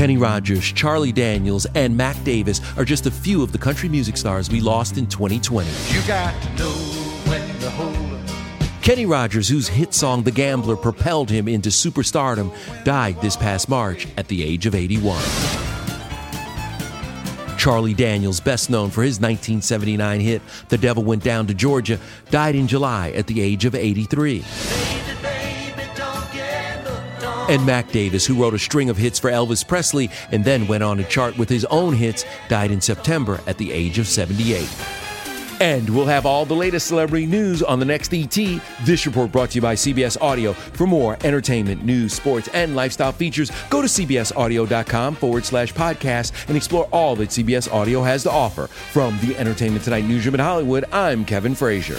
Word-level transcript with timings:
Kenny 0.00 0.16
Rogers, 0.16 0.64
Charlie 0.72 1.12
Daniels, 1.12 1.66
and 1.74 1.94
Mac 1.94 2.16
Davis 2.24 2.62
are 2.78 2.86
just 2.86 3.04
a 3.04 3.10
few 3.10 3.42
of 3.42 3.52
the 3.52 3.58
country 3.58 3.86
music 3.86 4.16
stars 4.16 4.48
we 4.48 4.58
lost 4.58 4.96
in 4.96 5.06
2020. 5.06 5.68
You 5.94 6.00
got 6.08 6.42
to 6.42 6.48
know 6.56 6.70
when 7.28 7.60
to 7.60 7.68
hold. 7.68 8.80
Kenny 8.80 9.04
Rogers, 9.04 9.46
whose 9.46 9.68
hit 9.68 9.92
song 9.92 10.22
The 10.22 10.30
Gambler 10.30 10.76
propelled 10.76 11.28
him 11.28 11.46
into 11.48 11.68
superstardom, 11.68 12.50
died 12.82 13.20
this 13.20 13.36
past 13.36 13.68
March 13.68 14.08
at 14.16 14.26
the 14.28 14.42
age 14.42 14.64
of 14.64 14.74
81. 14.74 15.22
Charlie 17.58 17.92
Daniels, 17.92 18.40
best 18.40 18.70
known 18.70 18.88
for 18.88 19.02
his 19.02 19.20
1979 19.20 20.20
hit 20.20 20.40
The 20.70 20.78
Devil 20.78 21.04
Went 21.04 21.22
Down 21.22 21.46
to 21.48 21.52
Georgia, 21.52 21.98
died 22.30 22.54
in 22.54 22.66
July 22.66 23.10
at 23.10 23.26
the 23.26 23.42
age 23.42 23.66
of 23.66 23.74
83. 23.74 24.46
And 27.50 27.66
Mac 27.66 27.90
Davis, 27.90 28.24
who 28.24 28.40
wrote 28.40 28.54
a 28.54 28.60
string 28.60 28.90
of 28.90 28.96
hits 28.96 29.18
for 29.18 29.28
Elvis 29.28 29.66
Presley 29.66 30.08
and 30.30 30.44
then 30.44 30.68
went 30.68 30.84
on 30.84 30.98
to 30.98 31.04
chart 31.04 31.36
with 31.36 31.48
his 31.48 31.64
own 31.64 31.94
hits, 31.94 32.24
died 32.48 32.70
in 32.70 32.80
September 32.80 33.40
at 33.48 33.58
the 33.58 33.72
age 33.72 33.98
of 33.98 34.06
78. 34.06 34.68
And 35.60 35.90
we'll 35.90 36.06
have 36.06 36.26
all 36.26 36.46
the 36.46 36.54
latest 36.54 36.86
celebrity 36.86 37.26
news 37.26 37.60
on 37.60 37.80
the 37.80 37.84
next 37.84 38.14
ET. 38.14 38.62
This 38.84 39.04
report 39.04 39.32
brought 39.32 39.50
to 39.50 39.56
you 39.56 39.62
by 39.62 39.74
CBS 39.74 40.16
Audio. 40.22 40.52
For 40.52 40.86
more 40.86 41.18
entertainment, 41.24 41.84
news, 41.84 42.14
sports, 42.14 42.48
and 42.54 42.76
lifestyle 42.76 43.10
features, 43.10 43.50
go 43.68 43.82
to 43.82 43.88
cbsaudio.com 43.88 45.16
forward 45.16 45.44
slash 45.44 45.74
podcast 45.74 46.30
and 46.46 46.56
explore 46.56 46.88
all 46.92 47.16
that 47.16 47.30
CBS 47.30 47.68
Audio 47.72 48.00
has 48.04 48.22
to 48.22 48.30
offer. 48.30 48.68
From 48.68 49.18
the 49.18 49.36
Entertainment 49.36 49.82
Tonight 49.82 50.04
newsroom 50.04 50.36
in 50.36 50.40
Hollywood, 50.40 50.84
I'm 50.92 51.24
Kevin 51.24 51.56
Frazier. 51.56 51.98